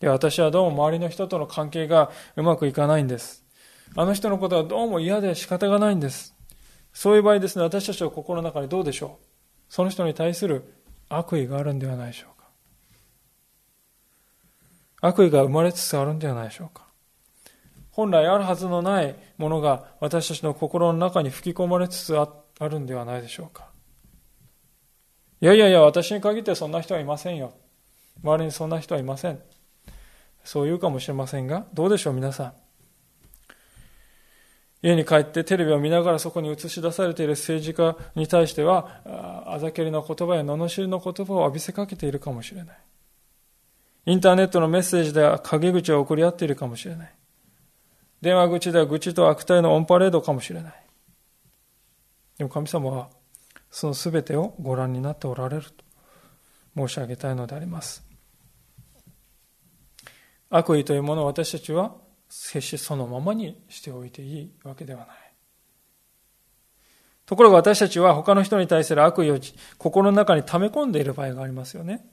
[0.00, 0.04] う。
[0.04, 3.44] いや、私はどうも周りの人との関係がうまくいかないんです。
[3.96, 6.34] あの人のことはどうも嫌で仕方がないんです。
[6.92, 9.26] そういう場合ですね、私たちは心の中でどうでしょう
[9.68, 10.74] その人に対する
[11.08, 12.37] 悪意があるんではないでしょうか。
[15.00, 16.86] 悪意が生まれつつあるんではないでしょうか。
[17.90, 22.28] 本来あるはずのないものが私たちの心の中に吹き込まれつつあ
[22.60, 23.68] るんではないでしょうか。
[25.40, 27.54] いやいやいや、私に限ってそんな人はいませんよ。
[28.22, 29.40] 周りにそんな人はいません。
[30.44, 32.52] そう言うかもしれませんが、どうでしょう、皆さん。
[34.80, 39.02] 家に帰ってテレビを見ながらそこに映し出されている政治家に対しては、
[39.46, 42.78] あざけりの言葉や罵りの言葉を浴びせかけているかもしれない。
[44.08, 47.14] インターネットのメッセージでは陰口を送り合っているかもしれない。
[48.22, 50.72] 電話口では愚痴と悪態のオンパレードかもしれない。
[52.38, 53.10] でも神様は
[53.70, 55.84] その全てをご覧になっておられると
[56.74, 58.02] 申し上げたいのであります。
[60.48, 61.94] 悪意というものを私たちは
[62.30, 65.16] 決してそのままにしておいていいわけではない。
[67.26, 69.38] ところが私たちは他の人に対する悪意を
[69.76, 72.06] 心の中に溜め込んでいる場合がありますよね。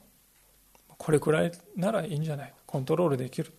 [1.05, 2.53] これくらいならいいんじゃない？
[2.65, 3.53] コントロールできる。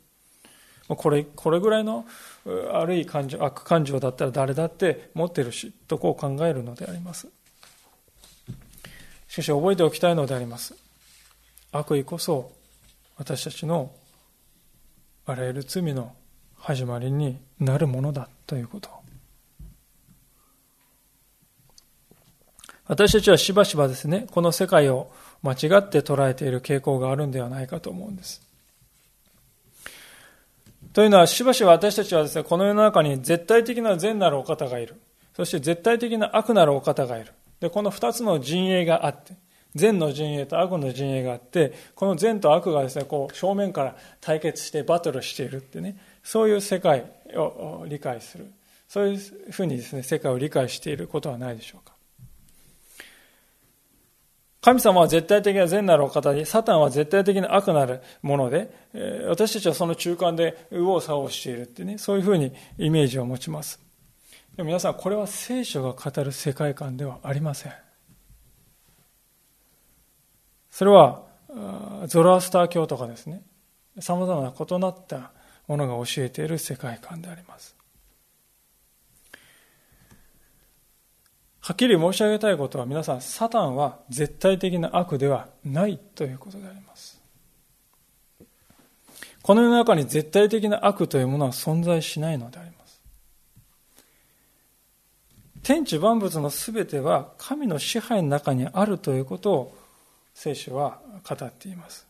[0.89, 2.05] これこれぐらいの
[2.73, 7.29] 悪い感情悪感情だったら誰だって持ってるしとこう考えるのであります。
[9.29, 10.75] しかし覚えておきたいのであります。
[11.71, 12.51] 悪意こそ
[13.17, 13.93] 私たちの
[15.25, 16.17] あらゆる罪の
[16.57, 18.91] 始まりになるものだということ。
[22.89, 25.13] 私たちはしばしばですねこの世界を
[25.47, 28.47] 間違って捉えている傾向があるんではないかと思うんです
[30.97, 34.95] というのは、しばしば私たちはですね、この世の中に絶対的な善なるお方がいる。
[35.37, 37.35] そして絶対的な悪なるお方がいる。
[37.61, 39.35] で、この二つの陣営があって、
[39.75, 48.47] 善の陣営と悪の陣営があって、この善と悪がですね、こう正面から対決してバトルしているってね、そういう世界を理解する。
[48.89, 49.19] そういう
[49.51, 51.96] ふうにですね、世界を理解していることはないでしょうか。
[54.67, 58.69] 神様は絶対的な善なるお方で、サタンは絶対的な悪なるもので、
[59.29, 63.81] 私たちはその中間で右往左往しているってね、そういうふうにイメージを持ちます。
[64.57, 67.73] でも皆さん、これは聖書が語る世界観ではありません。
[70.69, 71.23] それは、
[72.09, 73.43] ゾロアスター教とかですね、
[74.01, 75.31] 様々な異なった
[75.69, 77.76] ものが教えている世界観であります。
[81.67, 87.21] はっきり申し上げたいことは皆さん、サタンは絶対的な悪ではないということであります。
[89.43, 93.01] この世の中に絶対的な悪というものは存在しないのであります。
[95.65, 99.77] 天地万物のすべては神の支配の中にあるということを
[100.35, 102.07] 聖書は語っています。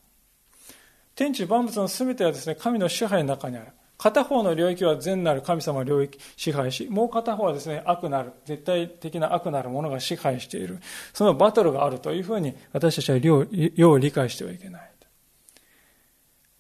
[1.15, 3.69] 天地万物のすべてはですね、神の支配の中にある。
[3.99, 10.81] 片方の領域は善なる神様領域支配し、もう片方はですね、悪なる、絶対的な悪なるものが支配している。
[11.15, 14.91] そのバトルがあるというふうに私たちはよう理解してはいけない。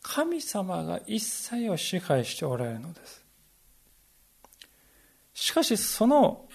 [0.08, 3.24] 神様が一切を支配しておられるのです。
[5.34, 6.48] しかしその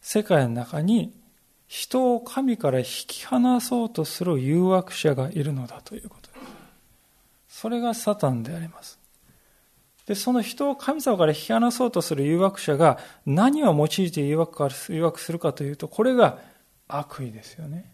[0.00, 1.12] 世界の中に
[1.68, 6.38] 人を神から引き離そうとする誘惑者がいるのだということで
[7.48, 7.60] す。
[7.60, 8.98] それがサタンであります。
[10.06, 16.38] で、その人を神様から引き離そうとする誘惑者が何を用いて誘惑か誘惑するかというと、これが
[16.88, 17.92] 悪意ですよね。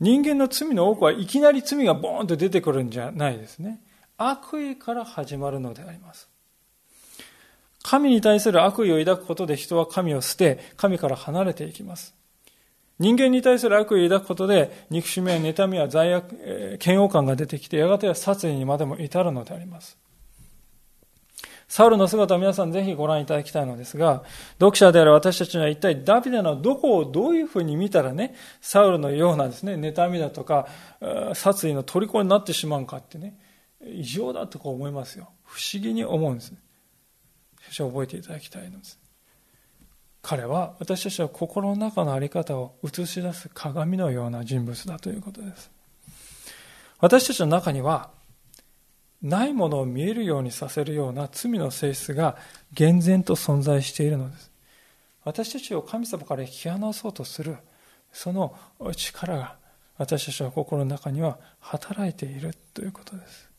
[0.00, 3.80] 人間の罪の多くはいきなり罪がボーンと出てくるんじゃないですね。
[4.16, 6.28] 悪意から始まるのであります。
[7.82, 12.14] 神に対する悪意を抱くことで人は神を捨て、神から離れていきます。
[12.98, 19.98] 人間に対する悪意を抱くことで、憎しみや妬みや罪悪、嫌悪感が出てきて、やがては殺意にまでも至るのであります。
[21.66, 24.22] サウルの姿を皆さんぜひご覧いただきたいのですが、
[24.60, 30.68] 読者である私たちには一体ダビデのどこをどういうふうに見たらね、サウルのようなですね、妬みだとか、
[31.34, 33.36] 殺意の虜になってしまうかってね、
[33.84, 35.30] 異常だとか思いますよ。
[35.44, 36.52] 不思議に思うんです。
[37.70, 39.03] しか覚えていただきたいのです。
[40.24, 45.70] 彼は私たちの心の中の在り方を映し出す鏡のような人物だということです。
[46.98, 48.10] 私たちの中には、
[49.20, 52.36] ないものを見えるようにさせるような罪の性質が
[52.72, 54.50] 厳然と存在しているのです。
[55.24, 57.58] 私たちを神様から引き離そうとする、
[58.10, 58.56] その
[58.96, 59.56] 力が
[59.98, 63.53] 私たちの心の中には働いているということです。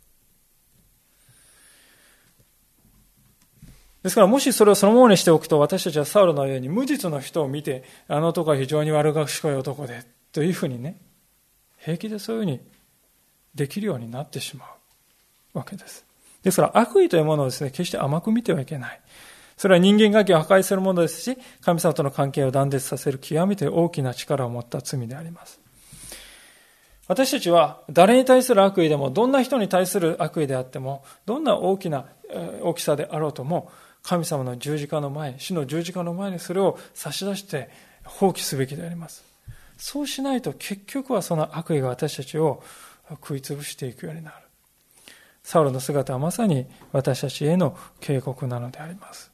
[4.05, 10.97] ですからもしそれをそのままにしておくと私たちはサウルのように無実の人を見てあの男は非常に悪賢い男でというふうにね
[11.79, 12.59] 平気でそういうふうに
[13.55, 14.65] できるようになってしま
[15.55, 16.05] うわけです。
[16.43, 19.01] ですから悪意というものをですね決して甘く見てはいけない。
[19.57, 25.59] それは人間関係を破壊するものですし神様との関係を断絶させる極めて大きな力を持った罪であります。
[27.07, 32.05] 私たちは誰に対する悪意でもどんな人に対する悪意であってもどんな大きな
[32.61, 33.71] 大きさであろうとも
[34.05, 37.69] 神様の十字架の前、死の十字架の前にそれを差し出して
[38.03, 39.23] 放棄すべきであります。
[39.77, 42.63] そうしないと結局はその悪意が私たちを
[43.09, 44.37] 食い潰していくようになる。
[45.43, 49.31] サウロの姿はまさに私たちへの警告なのであります。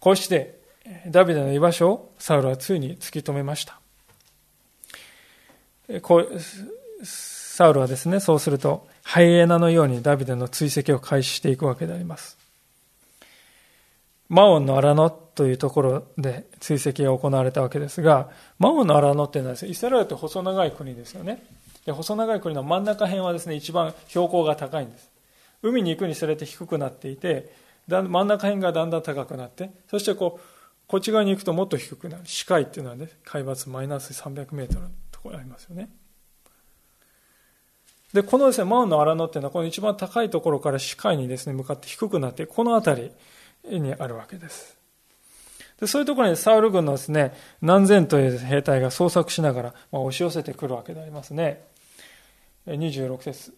[0.00, 0.58] こうして
[1.08, 3.78] ダビデの居場所をサウルはついに突き止めました。
[6.02, 6.40] こう
[7.04, 12.36] サウルはですね、そうすると、ハイエナのようにダビデの追跡を開始していくわけであります。
[14.28, 21.40] マオンの荒野というところで追跡が行われたわけですが、マオンの荒野っていうのはイスラエルって細長い国ですよね。
[21.84, 25.08] で細長い国の真ん中辺はですね、一番標高が高いんです。
[25.62, 27.52] 海に行くにつれて低くなっていて、
[27.86, 30.44] だ真ん中辺がだんだん高くなって、そしてこう、
[30.88, 32.22] こっち側に行くともっと低くなる。
[32.26, 35.90] 視界っていうのはね、海抜マイナス300メートルのところにありますよね。
[38.12, 43.12] で、このですね、マウンの荒野っていうのは、この一番高いところから視界にですね、向かって低くなって、この辺
[43.64, 44.76] りにあるわけです。
[45.80, 51.62] でそういうところにサウル軍のですね、何千という兵隊が捜索しながら、まあ、押し寄せてくるわけでありますね。
[52.66, 53.54] 26節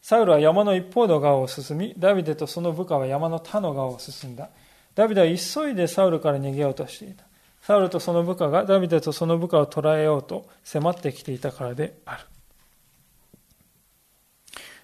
[0.00, 4.50] サウルは山の一方の側を進み、ダビデとその部下は山の他の側を進んだ。
[4.96, 7.24] ダビデは急いでサウルから逃げようとしていた。
[7.60, 12.31] サウルとその部下がダビデとその部下を捕らえようと迫ってきていたからである。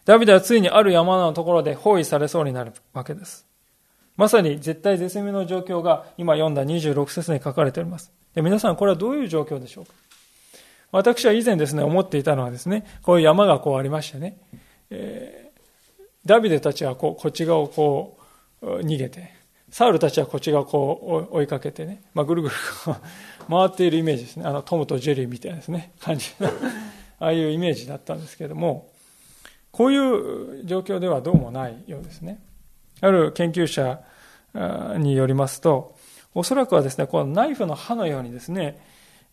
[0.09, 3.45] ダビデはついにある山のところで包囲されそうになるわけです。
[4.17, 8.11] まさに絶対絶命の状況が今読んだ26節に書かれております。
[8.35, 9.93] で皆さんこれはどういう状況でしょうか？
[10.93, 14.39] 私は以前ですね、思っていたのはですね、こういう山がこうありましてね、
[14.89, 18.19] えー、ダビデたちはこうこっち側をこ
[18.63, 19.35] う逃げて、
[19.69, 22.55] サウルたちはこっち側をこう追いかけてね、まあ、ぐるぐる
[23.51, 24.47] 回っているイメージですね。
[24.47, 26.31] あのトムとジェリーみたいなですね、感じ。
[27.21, 28.89] ああいうイメージだったんですけども、
[29.79, 32.41] こういう状況ではどうもないようですね。
[33.01, 34.01] ある研究者
[34.99, 35.95] によりますと、
[36.35, 38.85] おそらくはですね、このナイフの刃のようにですね、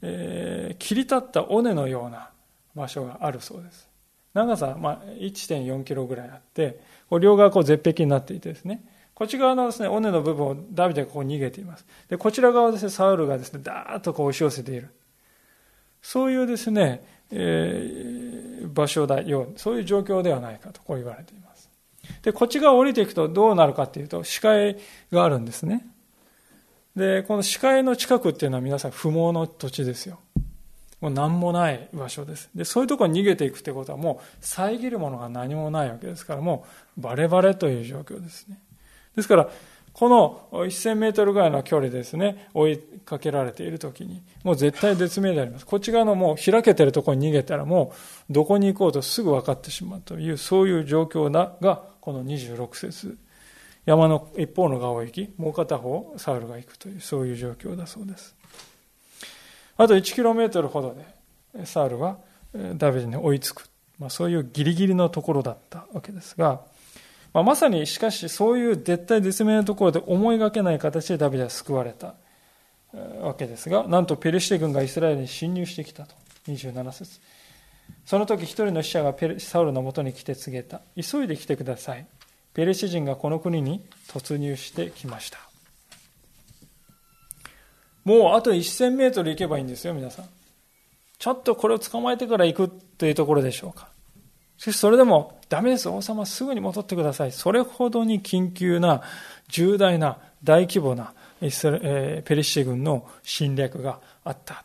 [0.03, 2.29] えー、切り立った尾根のような
[2.75, 3.89] 場所があるそうです。
[4.35, 6.79] 長さ、まあ、1.4キロぐらいあって、
[7.09, 8.85] こう両側こう絶壁になっていてですね、
[9.15, 11.87] こっち側のですね、尾根の部分をダビデがここに逃げています。
[12.07, 14.89] で、こちら側ですね、サウルがですね、ダーッとこう押し寄せている。
[16.03, 21.69] そういうですね、えー、場所だよう、そういう状況ではないかと、こう言われています。
[22.21, 24.77] で、こっち側降りていくとどうなるかっていうと、視界
[25.11, 25.87] があるんですね。
[26.95, 30.19] で、この視界の近くっていうのは皆さん不毛の土地ですよ。
[31.01, 32.49] もう何もない場所です。
[32.55, 36.65] で、そういうところに逃げていくってことはもう遮るものが何もないわけですから、も
[36.97, 38.59] うバレバレという状況ですね。
[39.15, 39.49] ですから、
[39.95, 45.65] この1000メートルぐらいの距離ですね、追いかけられているときに、もう絶対絶命であります。
[45.65, 47.93] こっち側のもう開けてるところに逃げたらも
[48.29, 53.17] うどこに行こうとすぐ分かってしまうという、そういう状況だが、この26節。
[53.85, 58.35] 山の一方の側を行き、もう片方サウルが行くという、そういう状況だそうです。
[59.77, 60.93] あと 1km ほど
[61.55, 62.17] で、サウルは
[62.75, 63.69] ダビデに追いつく。
[63.97, 66.61] まあ、そういうギリギリのところだったわけですが、
[67.35, 72.15] まあ、まさにしかしそういう絶対絶命のところで思いがけない形でダビデは救われた
[73.21, 76.15] わけですが、なんとペルシテ軍がイスラエルに侵入してきたと。
[76.47, 77.19] 27節
[78.05, 80.79] その時一人の使者がペルサウルのもとに来て告げた。
[80.95, 82.07] 急いで来てください。
[82.53, 85.37] ペルシ人がこの国に突入してきました。
[88.05, 90.25] もうあと1000メートル行けばいいんですよ、皆さん。
[91.19, 93.89] ちょっとこれを捕まえてから行くというところでしょうか。
[94.57, 97.31] しかしそれでも、ダメです、王様すぐに戻ってください。
[97.31, 99.01] それほどに緊急な、
[99.47, 104.63] 重大な、大規模なイスラ、え、ペリシテ軍の侵略があった。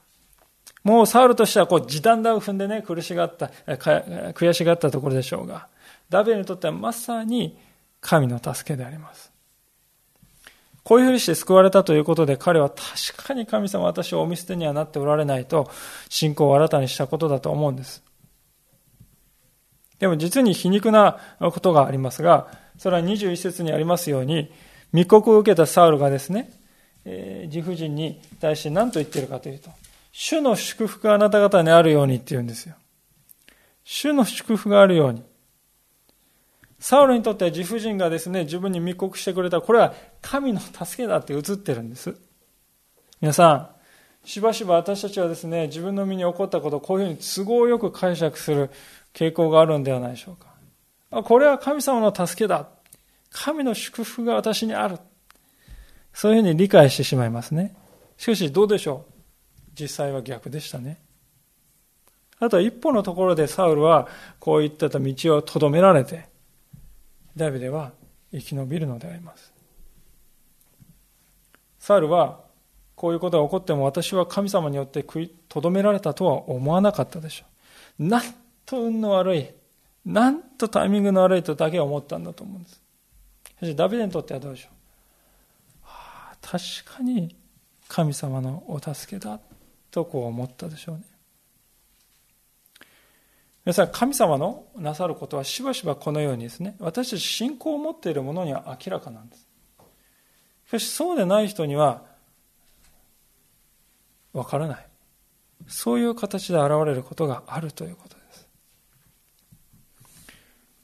[0.82, 5.68] もうサウルとしてはこう時短だを踏んでね、苦しがった、悔しがったところでしょうが、
[6.08, 7.58] ダビデにとってはまさに
[8.00, 9.30] 神の助けであります。
[10.82, 15.70] こういうふうにして救われたということで彼は確かに神様私をお見捨てにはなっておられないと
[16.08, 18.02] 信仰を新たにしたことだと思うんです。
[20.00, 22.48] でも実に皮肉なことがありますが、
[22.78, 24.50] それは21節にありますように、
[24.92, 26.50] 密告を受けたサウルがですね、
[27.04, 29.70] えー、自婦人に対して何と言っているかというと、
[30.10, 32.74] 主の祝福があなた方にあるようにって言うんですよ。
[33.84, 35.22] 主の祝福があるように。
[36.78, 39.92] サウルにとっては自婦人がですね、自分に密告してくれた、これは
[40.22, 42.16] 神の助けだって映ってるんです。
[43.20, 43.68] 皆さん、
[44.24, 48.70] しばしば私たちはですね、自分の身に起こったことをこういうふうに都合よく解釈する
[49.12, 51.22] 傾向があるんではないでしょうか。
[51.22, 52.68] これは神様の助けだ。
[53.30, 54.98] 神の祝福が私にある。
[56.12, 57.74] そういうふうに理解してしまいますね。
[58.16, 59.12] しかしどうでしょう
[59.80, 61.00] 実際は逆でしたね。
[62.38, 64.08] あとは一歩のところでサウルは
[64.38, 65.00] こういった道
[65.36, 66.28] をとどめられて、
[67.36, 67.92] ダビデは
[68.32, 69.52] 生き延びるのであります。
[71.78, 72.40] サウルは
[72.94, 75.04] こういうことが起こっても私は神様によって
[75.48, 77.44] とどめられたとは思わなかったでしょ
[77.98, 78.06] う。
[78.06, 78.22] なん
[78.70, 79.48] と運の悪い、
[80.06, 82.80] なんとタイミングの悪いとだけ思ったんだと思うんです。
[83.58, 84.72] そしてダビデにとってはどうでしょう。
[85.82, 87.36] はあ、確かに
[87.88, 89.40] 神様のお助けだ
[89.90, 91.02] とこう思ったでしょうね。
[93.64, 99.48] 皆さん、神様のなさることはしばしばこのようにですね、私たち信仰を持っている者には明らかなんです。
[100.68, 102.04] しかし、そうでない人には、
[104.32, 104.86] わからない。
[105.66, 108.19] そういう形で現れることがあるということです。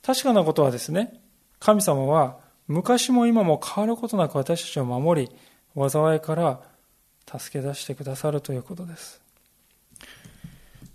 [0.07, 1.21] 確かなことはですね、
[1.59, 2.39] 神様は
[2.69, 5.33] 昔も今も変わることなく私たちを守り、
[5.77, 6.61] 災いから
[7.27, 9.21] 助け出してくださるということです。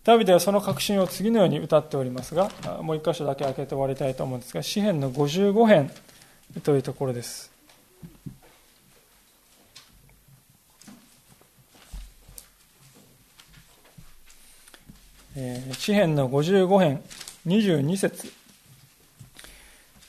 [0.05, 2.49] ダビデはその確信を次のように歌っておりますが、
[2.81, 5.91] もう一箇所だけ開けて終わりたいと思うんですが、詩篇の55編
[6.63, 7.51] というところです。
[15.35, 17.03] えー、詩篇の55編
[17.45, 18.40] 22節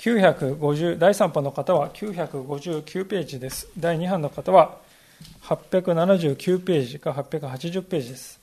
[0.03, 3.69] 950第3波の方は959ページです。
[3.79, 4.79] 第2版の方は
[5.45, 8.41] 879ページか880ページです。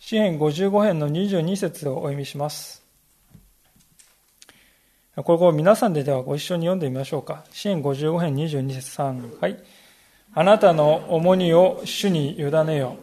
[0.00, 2.82] 詩編55編の22節をお読みします。
[5.14, 7.44] これを皆さんでではご一緒に読んでみましょうか。
[7.52, 9.40] 詩編55編22節3。
[9.40, 9.56] はい。
[10.34, 12.96] あなたの重荷を主に委ねよ。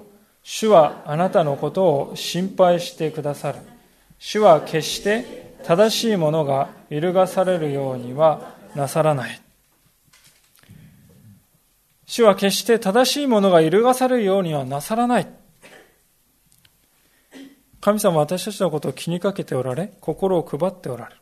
[0.44, 3.77] 主はあなたのことを心配してくださる。
[4.20, 9.42] 主は決して正しいものが揺るがされるようにはなさらない。
[12.06, 15.28] 主は決して正しいものが揺るがされるようにはなさらない。
[17.82, 21.22] 神様は私たちのことを気にかけておられ、心を配っておられる。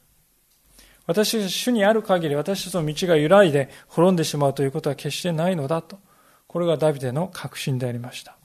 [1.07, 5.99] 私たち主にある限り私たちの道が揺らいで滅んでしまうということは決してないのだと。
[6.47, 8.37] これがダビデの確信でありました。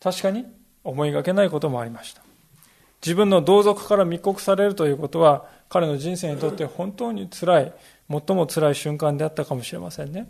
[0.00, 0.46] 確かに
[0.84, 2.22] 思いがけないこともありました。
[3.02, 7.72] 自分の同族から密告されるということは、彼の人生にとって本当につらい、
[8.08, 10.28] 最も辛い瞬間であったかもしれませんね。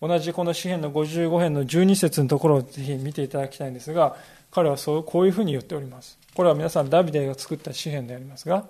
[0.00, 4.16] 同じこの詩篇の55編の12節のところをぜひ見ていただきたいんですが、
[4.50, 6.18] 彼はそうこういうふうに言っております。
[6.34, 8.66] これは皆さんダビデが作った詩篇でありますが、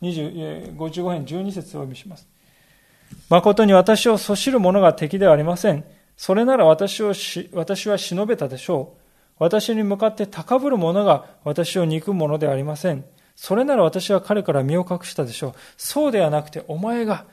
[0.00, 2.26] 55編12節をお読みします。
[3.28, 5.84] 誠に私をそしる者が敵ではありません。
[6.16, 9.07] それなら私をし、私は忍べたでしょう。
[9.38, 13.04] 私に向かって高ぶる者が私を憎む者ではありません。
[13.36, 15.54] それなら私は彼から身を隠したでしょう。
[15.76, 17.24] そうではなくてお前が、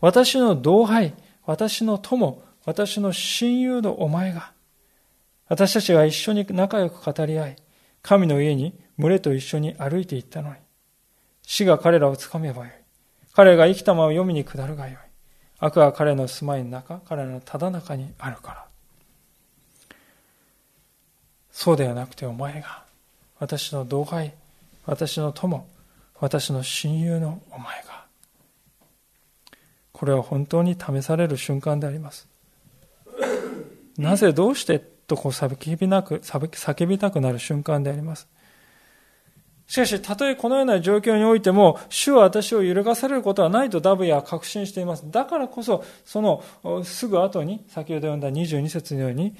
[0.00, 4.52] 私の同輩、私の友、私の親友のお前が、
[5.48, 7.56] 私たちが一緒に仲良く語り合い、
[8.00, 10.56] 神の家に群れと一緒に歩いていったのに、
[11.42, 12.72] 死が彼らをつかめばよい。
[13.34, 14.96] 彼が生きたまま読みに下るがよい。
[15.58, 18.69] 悪は彼の住まいの中、彼のただ中にあるから。
[21.52, 22.84] そうではなくてお前が、
[23.38, 24.34] 私の同輩、
[24.86, 25.66] 私の友、
[26.20, 28.04] 私の親友のお前が。
[29.92, 32.28] これは本当に試される瞬間であります。
[33.98, 38.28] なぜどうしてとこう叫びなく叫びたくなる瞬間であります。
[39.66, 45.08] しかし、たとえこのような状況においても、主は私を揺るがされることはないとダブヤは確信しています。
[45.08, 46.42] だからこそ、その
[46.82, 49.36] すぐ後に、先ほど読んだ22節のように、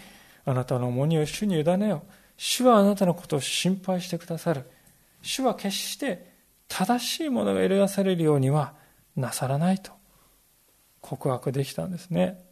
[0.50, 2.04] あなたの重荷を主に委ねよ。
[2.36, 4.64] 主はあなたのことを心配してくださる。
[5.22, 6.34] 主は決して
[6.68, 8.74] 正しいものが揺るがされるようには
[9.16, 9.92] なさらないと
[11.00, 12.42] 告白できたんですね。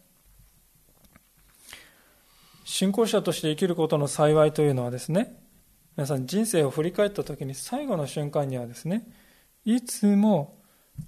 [2.65, 5.35] 信仰者として生きることの幸いというのはですね、
[5.97, 9.07] 皆さん人生を振り返った時に最後の瞬間にはですね、
[9.65, 10.59] いつも、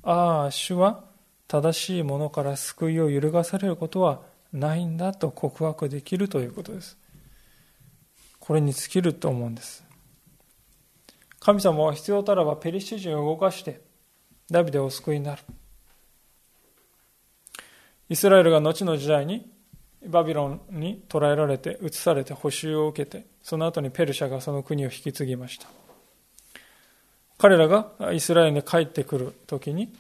[0.02, 1.04] ああ、主は
[1.48, 4.22] 正しいものから救いを揺るがされることは
[4.54, 6.98] ないんだと告白できるということです。
[8.40, 9.84] これに尽きると思うんです。
[11.40, 13.82] 神様は必要たらばペリシテ人を動かして
[14.50, 15.42] ダビデをお救いになる。
[18.10, 19.50] イスラエルが後の時代に
[20.06, 25.68] バビロンに捕らえられて移されて補修を受けてその後にペルシャがその国を引き継ぎました
[27.38, 29.92] 彼らがイスラエルに帰ってくる時に、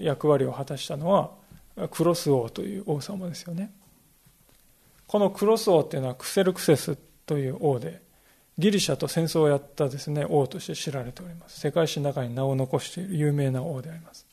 [0.00, 1.30] 役割を果たしたのは
[1.90, 3.70] クロス王という王様ですよね。
[5.06, 6.96] このクロス王っていうのはクセルクセス
[7.26, 8.02] という王で
[8.58, 11.60] ギリシャと戦争をやったですね王として知られております。
[11.60, 14.26] 世界史の中に名を残している有名な王であります。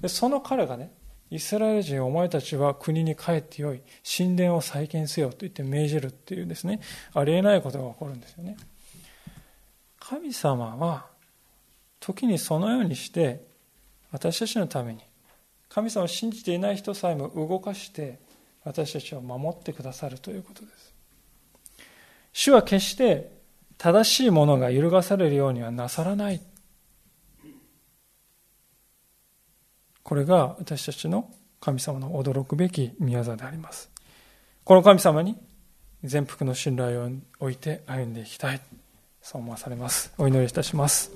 [0.00, 0.92] でその彼がね
[1.30, 6.80] イスラエル人お前たちは国に帰ってよい神殿を再建せよと言って命じるっていうですね
[7.14, 8.56] ありえないことが起こるんですよね。
[10.00, 11.06] 神様は
[12.00, 13.44] 時にそのようにして
[14.10, 15.00] 私たちのために
[15.72, 18.18] 神様を信じていない人さえも動かして
[18.64, 20.94] 私たちを守ってくださるということです
[22.32, 23.32] 主は決して
[23.78, 26.40] 正しいものが揺るがされるようにはなさらない
[30.02, 33.90] これが私たちの神様の驚くべき宮座であります。
[34.64, 35.36] この神様に
[36.02, 37.08] 全幅の信頼を
[37.38, 38.60] 置いて歩んでいきたい。
[39.22, 40.12] そう思わされます。
[40.18, 41.12] お祈りいたします。